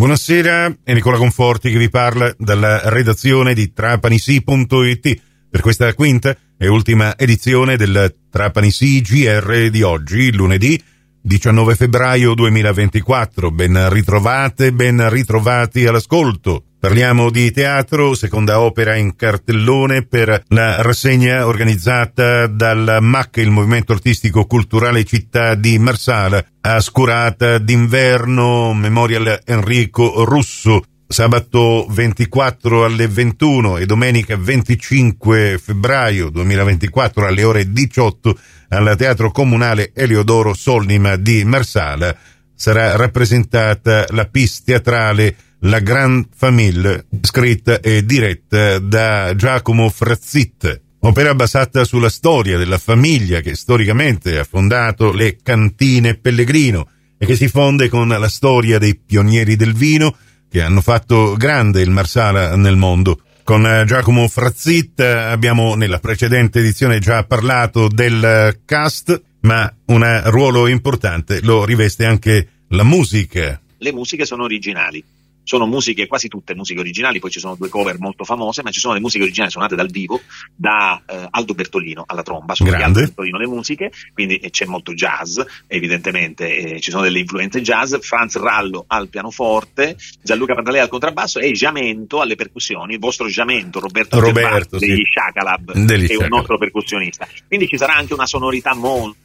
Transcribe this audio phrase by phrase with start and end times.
[0.00, 6.68] Buonasera, è Nicola Conforti che vi parla dalla redazione di trapanisi.it per questa quinta e
[6.68, 10.82] ultima edizione del Trapanisi GR di oggi, lunedì
[11.20, 13.50] 19 febbraio 2024.
[13.50, 16.64] Ben ritrovate, ben ritrovati all'ascolto.
[16.80, 23.92] Parliamo di teatro, seconda opera in cartellone per la rassegna organizzata dal MAC, il Movimento
[23.92, 33.84] Artistico Culturale Città di Marsala, Ascurata d'inverno, Memorial Enrico Russo, sabato 24 alle 21 e
[33.84, 38.38] domenica 25 febbraio 2024 alle ore 18
[38.70, 42.16] al Teatro Comunale Eliodoro Solnima di Marsala
[42.54, 50.80] sarà rappresentata la pista teatrale la Grande Famille, scritta e diretta da Giacomo Frazzit.
[51.00, 57.36] Opera basata sulla storia della famiglia che storicamente ha fondato le cantine Pellegrino e che
[57.36, 60.16] si fonde con la storia dei pionieri del vino
[60.48, 63.22] che hanno fatto grande il Marsala nel mondo.
[63.44, 71.40] Con Giacomo Frazzit abbiamo nella precedente edizione già parlato del cast, ma un ruolo importante
[71.42, 73.60] lo riveste anche la musica.
[73.78, 75.02] Le musiche sono originali
[75.42, 78.80] sono musiche, quasi tutte musiche originali, poi ci sono due cover molto famose, ma ci
[78.80, 80.20] sono le musiche originali suonate dal vivo
[80.54, 82.86] da eh, Aldo Bertolino alla tromba, sono Grande.
[82.86, 87.18] di Aldo Bertolino le musiche, quindi eh, c'è molto jazz, evidentemente eh, ci sono delle
[87.18, 93.00] influenze jazz, Franz Rallo al pianoforte, Gianluca Pantalea al contrabbasso e Giamento alle percussioni, il
[93.00, 95.02] vostro Giamento Roberto, Roberto degli sì.
[95.12, 96.32] Shakalab, Degli che è un Shakalab.
[96.32, 97.26] nostro percussionista.
[97.46, 99.19] Quindi ci sarà anche una sonorità molto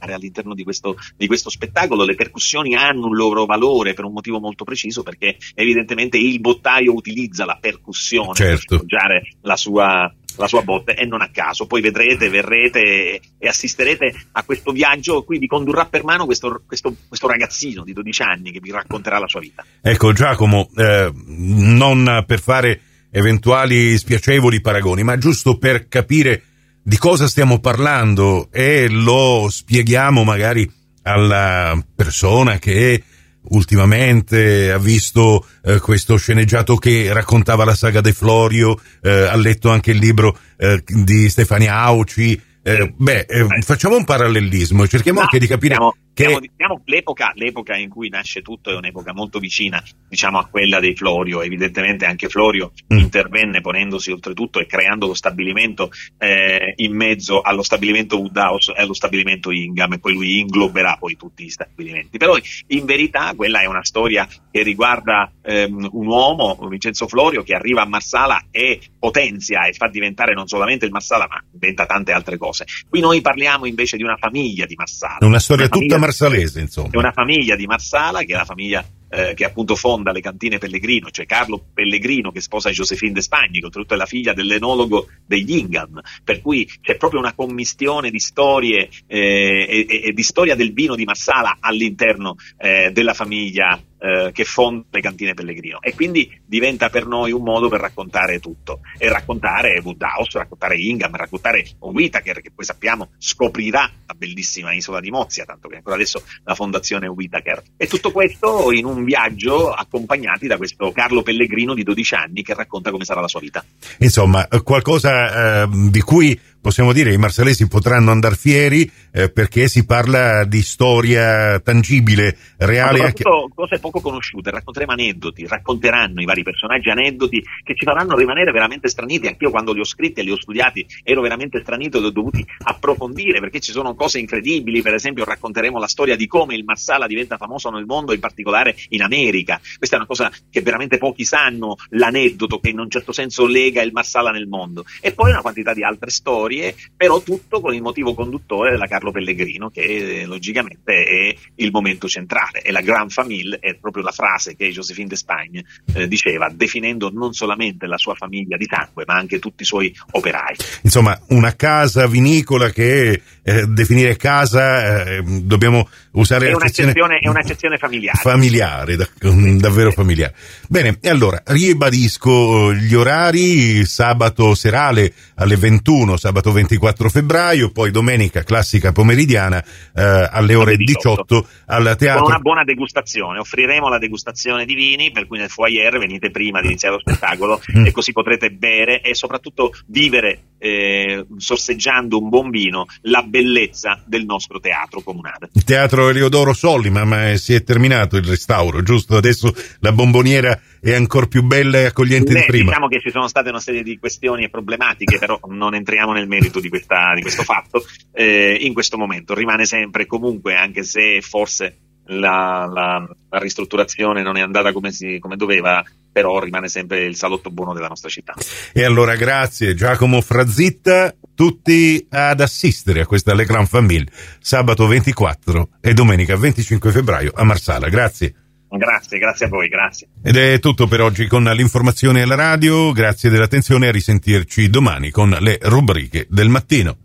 [0.00, 2.04] all'interno di questo, di questo spettacolo.
[2.04, 6.94] Le percussioni hanno un loro valore per un motivo molto preciso perché evidentemente il bottaio
[6.94, 8.64] utilizza la percussione Certo.
[8.66, 11.66] per sfoggiare la sua, la sua botte e non a caso.
[11.66, 15.22] Poi vedrete, verrete e, assisterete a questo viaggio.
[15.22, 19.18] Qui vi condurrà per mano questo, questo, questo ragazzino di 12 anni che vi racconterà
[19.18, 19.64] la sua vita.
[19.80, 26.42] Ecco Giacomo, eh, non per fare eventuali spiacevoli paragoni, ma giusto per capire
[26.82, 30.70] di cosa stiamo parlando e lo spieghiamo magari
[31.02, 33.02] alla persona che
[33.42, 39.70] ultimamente ha visto eh, questo sceneggiato che raccontava la saga De Florio, eh, ha letto
[39.70, 42.40] anche il libro eh, di Stefania Auci.
[42.62, 46.82] Eh, beh, eh, facciamo un parallelismo e cerchiamo No, anche di capire stiamo- che diciamo,
[46.84, 51.42] l'epoca, l'epoca in cui nasce tutto è un'epoca molto vicina diciamo, a quella dei Florio.
[51.42, 52.98] Evidentemente anche Florio Mm.
[52.98, 58.94] intervenne ponendosi oltretutto e creando lo stabilimento eh, in mezzo allo stabilimento Woodhouse e allo
[58.94, 62.18] stabilimento Ingham e poi lui ingloberà poi tutti gli stabilimenti.
[62.18, 62.36] Però
[62.68, 67.82] in verità quella è una storia che riguarda ehm, un uomo, Vincenzo Florio, che arriva
[67.82, 72.36] a Marsala e potenzia e fa diventare non solamente il Marsala ma diventa tante altre
[72.36, 72.64] cose.
[72.88, 75.18] Qui noi parliamo invece di una famiglia di Marsala.
[75.20, 76.88] una storia Una tutta marsalese, insomma.
[76.90, 80.58] è una famiglia di Marsala, che è la famiglia eh, che appunto fonda le cantine
[80.58, 85.08] Pellegrino, cioè Carlo Pellegrino che sposa Josephine de Spagni, che oltretutto è la figlia dell'enologo
[85.26, 90.54] degli Ingham, per cui c'è proprio una commistione di storie eh, e, e- di storia
[90.54, 95.80] del vino di Marsala all'interno eh, della famiglia eh, che fonda le cantine Pellegrino.
[95.80, 98.80] E quindi diventa per noi un modo per raccontare tutto.
[98.98, 105.10] E raccontare Woodhouse, raccontare Ingham, raccontare Whittaker che poi sappiamo scoprirà la bellissima isola di
[105.10, 107.62] Mozia, tanto che ancora adesso la fondazione Whittaker.
[107.76, 112.54] E tutto questo in un viaggio accompagnati da questo Carlo Pellegrino di 12 anni che
[112.54, 113.64] racconta come sarà la sua vita.
[113.98, 119.84] Insomma, qualcosa eh, di cui possiamo dire i marsalesi potranno andare fieri eh, perché si
[119.84, 122.98] parla di storia tangibile, Ma reale.
[122.98, 128.52] Soprattutto cose poco conosciute, racconteremo aneddoti, racconteranno i vari personaggi aneddoti che ci faranno rimanere
[128.52, 129.26] veramente straniti.
[129.26, 132.10] Anch'io quando li ho scritti e li ho studiati ero veramente stranito e li ho
[132.10, 134.82] dovuti approfondire perché ci sono cose incredibili.
[134.82, 138.76] Per esempio, racconteremo la storia di come il Marsala diventa famoso nel mondo, in particolare
[138.90, 139.60] in America.
[139.76, 143.82] Questa è una cosa che veramente pochi sanno, l'aneddoto che in un certo senso lega
[143.82, 144.84] il Marsala nel mondo.
[145.00, 146.49] E poi una quantità di altre storie,
[146.96, 152.08] però tutto con il motivo conduttore della Carlo Pellegrino, che eh, logicamente è il momento
[152.08, 152.62] centrale.
[152.62, 155.64] E la Gran Famille è proprio la frase che Josephine de Spagne
[155.94, 159.94] eh, diceva, definendo non solamente la sua famiglia di sangue, ma anche tutti i suoi
[160.12, 160.56] operai.
[160.82, 163.20] Insomma, una casa vinicola che
[163.58, 168.18] eh, definire casa eh, dobbiamo usare È un'eccezione, è un'eccezione familiare.
[168.20, 169.08] familiare, da-
[169.58, 170.34] davvero familiare.
[170.68, 178.42] Bene, e allora ribadisco gli orari, sabato serale alle 21, sabato 24 febbraio, poi domenica
[178.42, 179.62] classica pomeridiana
[179.94, 182.26] eh, alle ore 18 al Con teatro.
[182.26, 186.66] una buona degustazione, offriremo la degustazione di vini, per cui nel foyer venite prima di
[186.68, 187.86] iniziare lo spettacolo Mm.
[187.86, 194.26] e così potrete bere e soprattutto vivere eh, sorseggiando un buon vino, la bellezza del
[194.26, 195.48] nostro teatro comunale.
[195.52, 199.16] Il teatro Eliodoro Sollima, ma si è terminato il restauro, giusto?
[199.16, 202.64] Adesso la bomboniera è ancora più bella e accogliente Beh, di prima.
[202.66, 206.28] Diciamo che ci sono state una serie di questioni e problematiche, però non entriamo nel
[206.28, 207.82] merito di, questa, di questo fatto.
[208.12, 211.78] Eh, in questo momento rimane sempre comunque, anche se forse
[212.10, 217.16] la, la, la ristrutturazione non è andata come, si, come doveva, però rimane sempre il
[217.16, 218.34] salotto buono della nostra città.
[218.72, 224.06] E allora grazie Giacomo Frazitta, tutti ad assistere a questa Le Grand Famille
[224.40, 227.88] sabato 24 e domenica 25 febbraio a Marsala.
[227.88, 228.34] Grazie.
[228.68, 230.08] Grazie, grazie a voi, grazie.
[230.22, 235.36] Ed è tutto per oggi con l'informazione alla radio, grazie dell'attenzione a risentirci domani con
[235.40, 236.99] le rubriche del mattino.